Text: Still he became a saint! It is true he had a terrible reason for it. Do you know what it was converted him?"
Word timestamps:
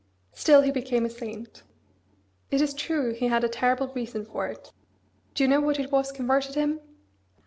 Still 0.33 0.61
he 0.61 0.71
became 0.71 1.05
a 1.05 1.11
saint! 1.11 1.61
It 2.49 2.59
is 2.59 2.73
true 2.73 3.13
he 3.13 3.27
had 3.27 3.43
a 3.43 3.47
terrible 3.47 3.89
reason 3.89 4.25
for 4.25 4.47
it. 4.47 4.71
Do 5.35 5.43
you 5.43 5.47
know 5.47 5.61
what 5.61 5.79
it 5.79 5.91
was 5.91 6.11
converted 6.11 6.55
him?" 6.55 6.79